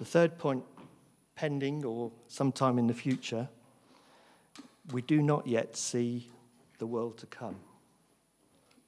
The 0.00 0.06
third 0.06 0.38
point, 0.38 0.64
pending 1.36 1.84
or 1.84 2.10
sometime 2.26 2.78
in 2.78 2.86
the 2.86 2.94
future, 2.94 3.50
we 4.94 5.02
do 5.02 5.20
not 5.20 5.46
yet 5.46 5.76
see 5.76 6.30
the 6.78 6.86
world 6.86 7.18
to 7.18 7.26
come. 7.26 7.56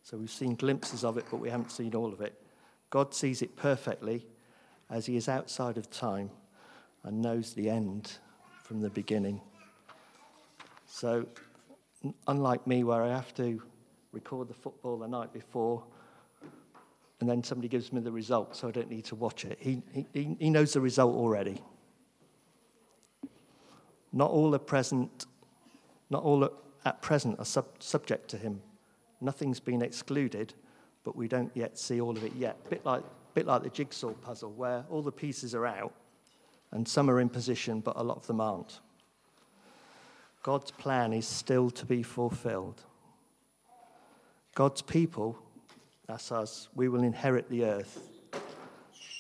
So 0.03 0.17
we've 0.17 0.31
seen 0.31 0.55
glimpses 0.55 1.05
of 1.05 1.19
it, 1.19 1.27
but 1.31 1.37
we 1.37 1.51
haven't 1.51 1.71
seen 1.71 1.95
all 1.95 2.15
of 2.15 2.23
it. 2.23 2.41
God 2.89 3.13
sees 3.13 3.43
it 3.43 3.57
perfectly 3.57 4.27
as 4.89 5.05
he 5.05 5.17
is 5.17 5.29
outside 5.29 5.77
of 5.77 5.91
time 5.91 6.31
and 7.05 7.21
knows 7.21 7.53
the 7.53 7.69
end 7.69 8.13
from 8.63 8.81
the 8.81 8.89
beginning. 8.89 9.43
So, 10.87 11.27
unlike 12.27 12.67
me, 12.67 12.85
where 12.85 13.03
I 13.03 13.09
have 13.09 13.35
to 13.35 13.63
record 14.13 14.49
the 14.49 14.55
football 14.55 14.97
the 14.97 15.09
night 15.09 15.35
before 15.35 15.85
and 17.23 17.31
then 17.31 17.45
somebody 17.45 17.69
gives 17.69 17.93
me 17.93 18.01
the 18.01 18.11
result, 18.11 18.57
so 18.57 18.67
I 18.67 18.73
don't 18.73 18.91
need 18.91 19.05
to 19.05 19.15
watch 19.15 19.45
it, 19.45 19.57
he, 19.61 19.81
he, 20.13 20.37
he 20.41 20.51
knows 20.51 20.73
the 20.73 20.81
result 20.81 21.15
already. 21.15 21.63
Not 24.13 24.33
all 24.33 24.53
are 24.57 24.59
present, 24.59 25.27
not 26.11 26.25
all 26.25 26.51
at 26.85 27.01
present 27.01 27.39
are 27.39 27.45
sub- 27.45 27.81
subject 27.81 28.29
to 28.31 28.39
him. 28.39 28.61
Nothing's 29.21 29.61
been 29.61 29.83
excluded, 29.83 30.53
but 31.05 31.15
we 31.15 31.29
don't 31.29 31.53
yet 31.55 31.79
see 31.79 32.01
all 32.01 32.17
of 32.17 32.25
it 32.25 32.33
yet. 32.35 32.69
Bit 32.69 32.85
like, 32.85 33.05
bit 33.35 33.47
like 33.47 33.63
the 33.63 33.71
jigsaw 33.71 34.15
puzzle, 34.15 34.51
where 34.51 34.85
all 34.91 35.03
the 35.03 35.13
pieces 35.13 35.55
are 35.55 35.65
out 35.65 35.95
and 36.73 36.89
some 36.89 37.09
are 37.09 37.21
in 37.21 37.29
position, 37.29 37.79
but 37.79 37.97
a 37.97 38.03
lot 38.03 38.17
of 38.17 38.27
them 38.27 38.41
aren't. 38.41 38.81
God's 40.43 40.73
plan 40.73 41.13
is 41.13 41.29
still 41.29 41.71
to 41.71 41.87
be 41.87 42.03
fulfilled. 42.03 42.83
God's 44.57 44.83
people, 44.83 45.39
that's 46.13 46.31
us, 46.31 46.69
we 46.75 46.91
will 46.91 47.05
inherit 47.05 47.49
the 47.49 47.65
earth 47.65 47.99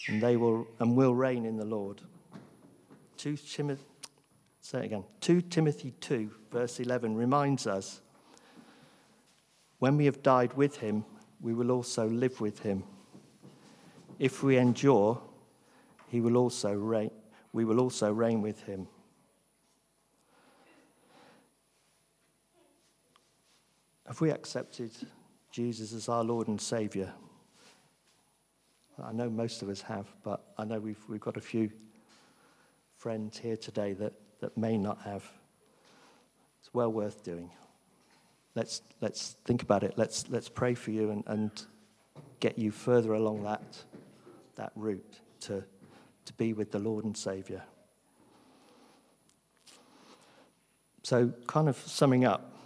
and 0.08 0.22
they 0.22 0.36
will 0.36 0.66
and 0.78 0.94
will 0.94 1.14
reign 1.14 1.46
in 1.46 1.56
the 1.56 1.64
Lord. 1.64 2.02
2 3.16 3.34
Timothy, 3.34 3.82
say 4.60 4.80
it 4.80 4.84
again. 4.84 5.04
2 5.22 5.40
Timothy 5.40 5.94
2, 6.02 6.30
verse 6.50 6.80
11 6.80 7.16
reminds 7.16 7.66
us 7.66 8.02
when 9.78 9.96
we 9.96 10.04
have 10.04 10.22
died 10.22 10.52
with 10.52 10.76
him, 10.76 11.06
we 11.40 11.54
will 11.54 11.70
also 11.70 12.06
live 12.10 12.42
with 12.42 12.58
him. 12.58 12.84
If 14.18 14.42
we 14.42 14.58
endure, 14.58 15.18
he 16.08 16.20
will 16.20 16.36
also 16.36 16.74
reign, 16.74 17.10
we 17.54 17.64
will 17.64 17.80
also 17.80 18.12
reign 18.12 18.42
with 18.42 18.60
him. 18.64 18.86
Have 24.06 24.20
we 24.20 24.30
accepted 24.30 24.90
Jesus 25.52 25.92
as 25.92 26.08
our 26.08 26.24
Lord 26.24 26.48
and 26.48 26.60
Saviour? 26.60 27.12
I 29.02 29.12
know 29.12 29.30
most 29.30 29.62
of 29.62 29.68
us 29.68 29.82
have, 29.82 30.06
but 30.22 30.44
I 30.58 30.64
know 30.64 30.80
we've, 30.80 31.02
we've 31.08 31.20
got 31.20 31.36
a 31.36 31.40
few 31.40 31.70
friends 32.96 33.38
here 33.38 33.56
today 33.56 33.92
that, 33.94 34.14
that 34.40 34.56
may 34.56 34.78
not 34.78 35.00
have. 35.02 35.24
It's 36.60 36.72
well 36.72 36.92
worth 36.92 37.22
doing. 37.22 37.50
Let's, 38.54 38.82
let's 39.00 39.36
think 39.44 39.62
about 39.62 39.82
it. 39.82 39.94
Let's, 39.96 40.28
let's 40.28 40.48
pray 40.48 40.74
for 40.74 40.90
you 40.90 41.10
and, 41.10 41.24
and 41.26 41.50
get 42.40 42.58
you 42.58 42.70
further 42.70 43.14
along 43.14 43.42
that, 43.44 43.62
that 44.56 44.72
route 44.74 45.20
to, 45.40 45.64
to 46.24 46.32
be 46.34 46.52
with 46.52 46.70
the 46.70 46.78
Lord 46.78 47.04
and 47.04 47.16
Saviour. 47.16 47.62
So, 51.02 51.32
kind 51.46 51.68
of 51.68 51.76
summing 51.76 52.24
up, 52.24 52.56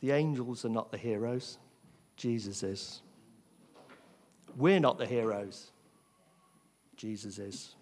the 0.00 0.10
angels 0.10 0.64
are 0.64 0.70
not 0.70 0.90
the 0.90 0.98
heroes, 0.98 1.58
Jesus 2.16 2.62
is. 2.62 3.02
We're 4.56 4.80
not 4.80 4.98
the 4.98 5.06
heroes, 5.06 5.70
Jesus 6.96 7.38
is. 7.38 7.74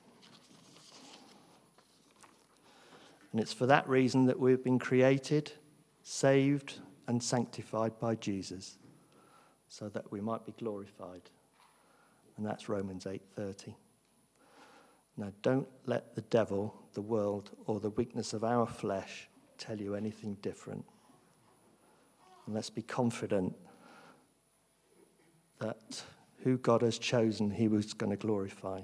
And 3.30 3.40
it's 3.40 3.52
for 3.52 3.66
that 3.66 3.88
reason 3.88 4.26
that 4.26 4.38
we've 4.38 4.62
been 4.62 4.78
created, 4.78 5.52
saved, 6.02 6.80
and 7.06 7.22
sanctified 7.22 7.98
by 7.98 8.14
Jesus, 8.16 8.78
so 9.68 9.88
that 9.88 10.10
we 10.10 10.20
might 10.20 10.46
be 10.46 10.52
glorified. 10.52 11.30
And 12.36 12.46
that's 12.46 12.68
Romans 12.68 13.06
8:30. 13.06 13.74
Now 15.16 15.32
don't 15.42 15.68
let 15.86 16.14
the 16.16 16.22
devil, 16.22 16.74
the 16.94 17.02
world, 17.02 17.50
or 17.66 17.78
the 17.78 17.90
weakness 17.90 18.32
of 18.32 18.42
our 18.42 18.66
flesh 18.66 19.28
tell 19.58 19.80
you 19.80 19.94
anything 19.94 20.34
different. 20.42 20.84
And 22.46 22.54
let's 22.54 22.70
be 22.70 22.82
confident 22.82 23.56
that 25.64 26.02
who 26.42 26.58
God 26.58 26.82
has 26.82 26.98
chosen, 26.98 27.50
he 27.50 27.68
was 27.68 27.94
going 27.94 28.10
to 28.10 28.16
glorify. 28.16 28.80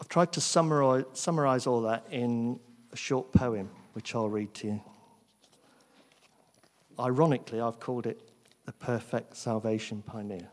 I've 0.00 0.08
tried 0.08 0.32
to 0.32 0.40
summarize, 0.40 1.04
summarize 1.12 1.66
all 1.68 1.82
that 1.82 2.04
in 2.10 2.58
a 2.92 2.96
short 2.96 3.32
poem, 3.32 3.70
which 3.92 4.14
I'll 4.14 4.28
read 4.28 4.52
to 4.54 4.66
you. 4.66 4.82
Ironically, 6.98 7.60
I've 7.60 7.78
called 7.78 8.06
it 8.06 8.20
The 8.66 8.72
Perfect 8.72 9.36
Salvation 9.36 10.02
Pioneer. 10.02 10.48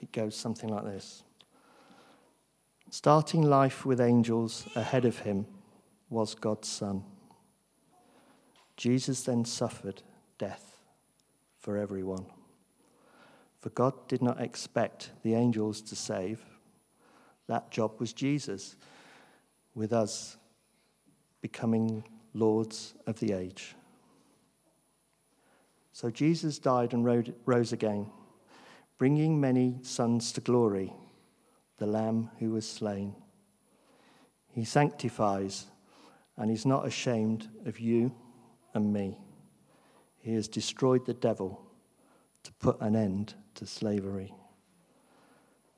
It 0.00 0.12
goes 0.12 0.34
something 0.34 0.70
like 0.70 0.84
this 0.84 1.24
Starting 2.90 3.42
life 3.42 3.84
with 3.84 4.00
angels 4.00 4.66
ahead 4.74 5.04
of 5.04 5.18
him 5.18 5.46
was 6.08 6.34
God's 6.34 6.68
Son. 6.68 7.04
Jesus 8.76 9.22
then 9.22 9.44
suffered 9.44 10.02
death 10.38 10.78
for 11.58 11.76
everyone. 11.76 12.26
For 13.60 13.70
God 13.70 13.94
did 14.08 14.20
not 14.20 14.40
expect 14.40 15.10
the 15.22 15.34
angels 15.34 15.80
to 15.82 15.96
save. 15.96 16.44
That 17.46 17.70
job 17.70 17.92
was 17.98 18.12
Jesus, 18.12 18.76
with 19.74 19.92
us 19.92 20.36
becoming 21.40 22.04
lords 22.34 22.94
of 23.06 23.20
the 23.20 23.32
age. 23.32 23.74
So 25.92 26.10
Jesus 26.10 26.58
died 26.58 26.92
and 26.92 27.06
rose 27.46 27.72
again, 27.72 28.10
bringing 28.98 29.40
many 29.40 29.78
sons 29.82 30.32
to 30.32 30.40
glory, 30.40 30.92
the 31.78 31.86
Lamb 31.86 32.30
who 32.40 32.50
was 32.50 32.68
slain. 32.68 33.14
He 34.50 34.64
sanctifies 34.64 35.66
and 36.36 36.50
is 36.50 36.66
not 36.66 36.86
ashamed 36.86 37.48
of 37.64 37.78
you 37.78 38.12
and 38.74 38.92
me. 38.92 39.18
He 40.18 40.34
has 40.34 40.48
destroyed 40.48 41.06
the 41.06 41.14
devil 41.14 41.64
to 42.42 42.52
put 42.54 42.80
an 42.80 42.96
end 42.96 43.34
to 43.54 43.66
slavery. 43.66 44.34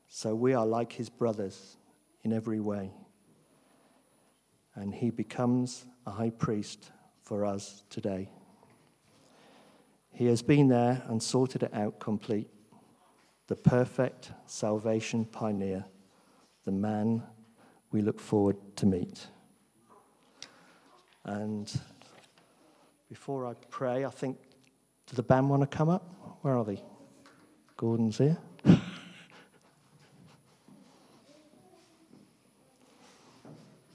So 0.08 0.34
we 0.34 0.54
are 0.54 0.66
like 0.66 0.92
his 0.92 1.08
brothers 1.08 1.76
in 2.22 2.32
every 2.32 2.60
way. 2.60 2.92
And 4.74 4.94
he 4.94 5.10
becomes 5.10 5.86
a 6.06 6.10
high 6.10 6.30
priest 6.30 6.90
for 7.22 7.44
us 7.44 7.82
today. 7.90 8.30
He 10.12 10.26
has 10.26 10.42
been 10.42 10.68
there 10.68 11.02
and 11.08 11.22
sorted 11.22 11.62
it 11.62 11.74
out 11.74 11.98
complete. 11.98 12.48
The 13.48 13.56
perfect 13.56 14.32
salvation 14.46 15.24
pioneer, 15.24 15.84
the 16.64 16.72
man 16.72 17.22
we 17.92 18.00
look 18.00 18.20
forward 18.20 18.56
to 18.76 18.86
meet. 18.86 19.26
And 21.24 21.72
before 23.08 23.46
I 23.46 23.54
pray, 23.70 24.04
I 24.04 24.10
think, 24.10 24.38
do 25.06 25.14
the 25.16 25.22
band 25.22 25.48
want 25.48 25.62
to 25.62 25.66
come 25.66 25.88
up? 25.88 26.38
Where 26.42 26.56
are 26.56 26.64
they? 26.64 26.82
Gordon's 27.76 28.18
here. 28.18 28.36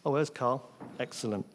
oh, 0.05 0.11
where's 0.11 0.29
Carl? 0.29 0.69
Excellent. 0.99 1.45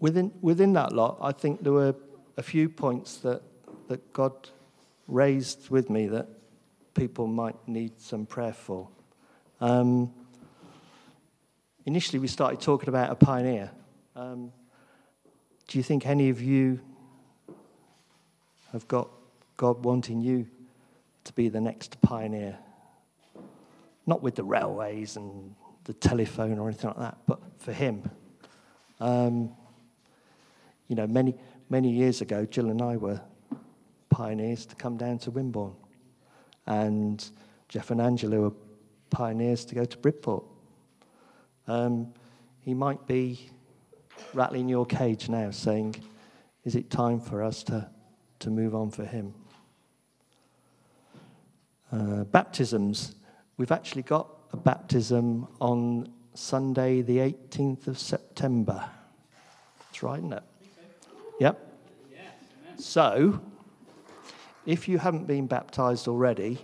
Within, 0.00 0.32
within 0.40 0.72
that 0.74 0.92
lot, 0.92 1.18
I 1.20 1.32
think 1.32 1.62
there 1.62 1.72
were 1.72 1.94
a 2.36 2.42
few 2.42 2.68
points 2.68 3.18
that, 3.18 3.42
that 3.88 4.12
God 4.12 4.32
raised 5.08 5.70
with 5.70 5.90
me 5.90 6.06
that 6.08 6.28
people 6.94 7.26
might 7.26 7.56
need 7.66 8.00
some 8.00 8.26
prayer 8.26 8.52
for. 8.52 8.88
Um, 9.60 10.12
initially 11.88 12.18
we 12.18 12.28
started 12.28 12.60
talking 12.60 12.90
about 12.90 13.10
a 13.10 13.14
pioneer. 13.14 13.70
Um, 14.14 14.52
do 15.68 15.78
you 15.78 15.82
think 15.82 16.06
any 16.06 16.28
of 16.28 16.42
you 16.42 16.80
have 18.72 18.86
got 18.86 19.08
God 19.56 19.82
wanting 19.82 20.20
you 20.20 20.46
to 21.24 21.32
be 21.32 21.48
the 21.48 21.62
next 21.62 21.98
pioneer? 22.02 22.58
Not 24.06 24.22
with 24.22 24.34
the 24.34 24.44
railways 24.44 25.16
and 25.16 25.54
the 25.84 25.94
telephone 25.94 26.58
or 26.58 26.68
anything 26.68 26.88
like 26.90 26.98
that, 26.98 27.16
but 27.26 27.40
for 27.56 27.72
Him. 27.72 28.02
Um, 29.00 29.54
you 30.88 30.94
know, 30.94 31.06
many, 31.06 31.36
many 31.70 31.90
years 31.90 32.20
ago, 32.20 32.44
Jill 32.44 32.68
and 32.68 32.82
I 32.82 32.98
were 32.98 33.22
pioneers 34.10 34.66
to 34.66 34.76
come 34.76 34.98
down 34.98 35.20
to 35.20 35.30
Wimborne. 35.30 35.74
And 36.66 37.26
Jeff 37.66 37.90
and 37.90 37.98
Angela 37.98 38.40
were 38.40 38.52
pioneers 39.08 39.64
to 39.64 39.74
go 39.74 39.86
to 39.86 39.96
Bridport. 39.96 40.44
Um, 41.68 42.14
he 42.62 42.72
might 42.72 43.06
be 43.06 43.50
rattling 44.32 44.68
your 44.68 44.86
cage 44.86 45.28
now, 45.28 45.50
saying, 45.50 45.96
Is 46.64 46.74
it 46.74 46.90
time 46.90 47.20
for 47.20 47.42
us 47.42 47.62
to, 47.64 47.88
to 48.40 48.50
move 48.50 48.74
on 48.74 48.90
for 48.90 49.04
him? 49.04 49.34
Uh, 51.92 52.24
baptisms. 52.24 53.14
We've 53.58 53.72
actually 53.72 54.02
got 54.02 54.28
a 54.52 54.56
baptism 54.56 55.46
on 55.60 56.10
Sunday, 56.34 57.02
the 57.02 57.18
18th 57.18 57.86
of 57.86 57.98
September. 57.98 58.88
That's 59.80 60.02
right, 60.02 60.18
isn't 60.18 60.32
it? 60.32 60.42
Yep. 61.40 61.64
So, 62.78 63.40
if 64.64 64.88
you 64.88 64.98
haven't 64.98 65.26
been 65.26 65.46
baptized 65.46 66.08
already, 66.08 66.58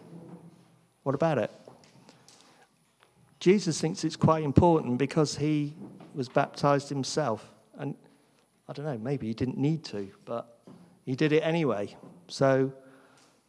what 1.03 1.14
about 1.14 1.38
it? 1.38 1.51
Jesus 3.45 3.79
thinks 3.79 4.05
it's 4.05 4.17
quite 4.17 4.43
important 4.43 4.97
because 4.97 5.37
he 5.37 5.75
was 6.15 6.31
baptized 6.31 6.89
himself. 6.89 7.53
And 7.77 7.95
I 8.67 8.73
don't 8.73 8.87
know, 8.87 8.97
maybe 8.97 9.27
he 9.27 9.35
didn't 9.35 9.59
need 9.59 9.85
to, 9.85 10.09
but 10.25 10.61
he 11.05 11.15
did 11.15 11.31
it 11.31 11.43
anyway. 11.43 11.95
So 12.27 12.73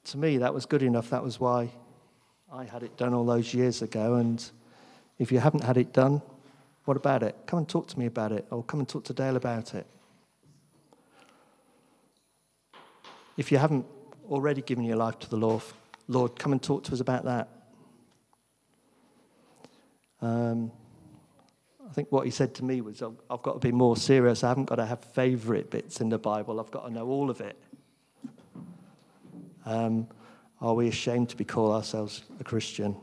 to 0.03 0.17
me, 0.17 0.39
that 0.39 0.53
was 0.53 0.65
good 0.65 0.83
enough. 0.83 1.11
That 1.11 1.23
was 1.23 1.39
why 1.39 1.71
I 2.51 2.65
had 2.65 2.83
it 2.83 2.97
done 2.97 3.13
all 3.13 3.25
those 3.25 3.53
years 3.53 3.81
ago. 3.81 4.15
And 4.15 4.43
if 5.17 5.31
you 5.31 5.39
haven't 5.39 5.63
had 5.63 5.77
it 5.77 5.93
done, 5.93 6.21
what 6.83 6.97
about 6.97 7.23
it? 7.23 7.37
Come 7.45 7.59
and 7.59 7.69
talk 7.69 7.87
to 7.87 7.97
me 7.97 8.05
about 8.05 8.33
it, 8.33 8.45
or 8.51 8.65
come 8.65 8.81
and 8.81 8.89
talk 8.89 9.05
to 9.05 9.13
Dale 9.13 9.37
about 9.37 9.73
it. 9.75 9.87
If 13.37 13.49
you 13.49 13.59
haven't 13.59 13.85
already 14.29 14.61
given 14.61 14.83
your 14.83 14.97
life 14.97 15.19
to 15.19 15.29
the 15.29 15.37
Lord, 15.37 15.63
Lord, 16.09 16.37
come 16.37 16.51
and 16.51 16.61
talk 16.61 16.83
to 16.83 16.91
us 16.91 16.99
about 16.99 17.23
that. 17.23 17.47
Um, 20.21 20.71
I 21.87 21.93
think 21.93 22.11
what 22.11 22.25
he 22.25 22.31
said 22.31 22.53
to 22.55 22.65
me 22.65 22.81
was, 22.81 23.01
I've, 23.01 23.41
got 23.41 23.53
to 23.53 23.59
be 23.59 23.71
more 23.71 23.95
serious. 23.95 24.43
I 24.43 24.49
haven't 24.49 24.65
got 24.65 24.75
to 24.75 24.85
have 24.85 25.03
favourite 25.03 25.69
bits 25.69 26.01
in 26.01 26.09
the 26.09 26.17
Bible. 26.17 26.59
I've 26.59 26.71
got 26.71 26.87
to 26.87 26.93
know 26.93 27.07
all 27.07 27.29
of 27.29 27.41
it. 27.41 27.57
Um, 29.65 30.07
are 30.61 30.73
we 30.73 30.87
ashamed 30.87 31.29
to 31.29 31.35
be 31.35 31.45
called 31.45 31.73
ourselves 31.73 32.23
a 32.39 32.43
Christian? 32.43 32.95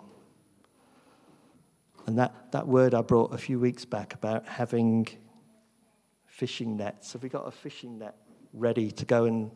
And 2.06 2.18
that, 2.18 2.52
that 2.52 2.66
word 2.66 2.94
I 2.94 3.02
brought 3.02 3.32
a 3.32 3.38
few 3.38 3.60
weeks 3.60 3.84
back 3.84 4.14
about 4.14 4.46
having 4.46 5.08
fishing 6.26 6.76
nets. 6.76 7.12
Have 7.12 7.22
we 7.22 7.28
got 7.28 7.46
a 7.46 7.50
fishing 7.50 7.98
net 7.98 8.16
ready 8.52 8.90
to 8.90 9.04
go 9.04 9.24
and 9.24 9.50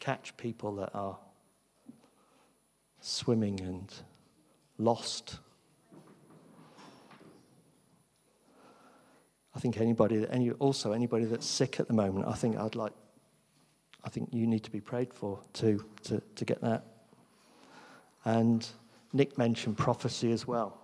catch 0.00 0.36
people 0.36 0.74
that 0.76 0.90
are 0.94 1.18
swimming 3.00 3.60
and 3.60 3.92
lost? 4.78 5.38
I 9.56 9.58
think 9.58 9.80
anybody, 9.80 10.26
any, 10.30 10.50
also 10.50 10.92
anybody 10.92 11.24
that's 11.24 11.46
sick 11.46 11.80
at 11.80 11.88
the 11.88 11.94
moment, 11.94 12.28
I 12.28 12.34
think 12.34 12.58
I'd 12.58 12.74
like, 12.74 12.92
I 14.04 14.10
think 14.10 14.28
you 14.30 14.46
need 14.46 14.62
to 14.64 14.70
be 14.70 14.80
prayed 14.80 15.14
for 15.14 15.40
too, 15.54 15.82
to, 16.04 16.20
to 16.34 16.44
get 16.44 16.60
that. 16.60 16.84
And 18.26 18.68
Nick 19.14 19.38
mentioned 19.38 19.78
prophecy 19.78 20.30
as 20.30 20.46
well. 20.46 20.78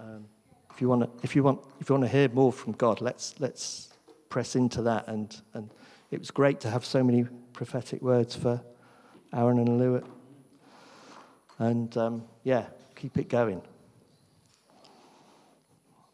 Um, 0.00 0.26
if 0.74 0.80
you 0.80 0.88
want 0.88 1.02
to, 1.02 1.24
if 1.24 1.36
you 1.36 1.44
want, 1.44 1.60
if 1.80 1.88
you 1.88 1.94
want 1.94 2.04
to 2.04 2.08
hear 2.08 2.28
more 2.30 2.52
from 2.52 2.72
God, 2.72 3.00
let's 3.00 3.34
let's 3.38 3.90
press 4.28 4.56
into 4.56 4.82
that. 4.82 5.06
And 5.08 5.36
and 5.52 5.70
it 6.10 6.18
was 6.18 6.30
great 6.30 6.58
to 6.60 6.70
have 6.70 6.86
so 6.86 7.04
many 7.04 7.26
prophetic 7.52 8.00
words 8.00 8.34
for 8.34 8.62
Aaron 9.32 9.58
and 9.58 9.80
Lewitt. 9.80 10.06
And 11.58 11.94
um, 11.98 12.24
yeah, 12.44 12.64
keep 12.96 13.18
it 13.18 13.28
going. 13.28 13.60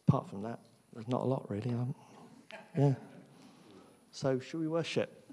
Apart 0.08 0.28
from 0.28 0.42
that, 0.42 0.58
there's 0.96 1.08
not 1.08 1.20
a 1.20 1.24
lot 1.24 1.44
really. 1.50 1.70
Um, 1.70 1.94
yeah. 2.76 2.94
So, 4.12 4.38
should 4.40 4.60
we 4.60 4.66
worship? 4.66 5.30